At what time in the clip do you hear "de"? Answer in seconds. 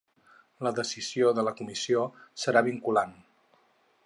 1.41-1.45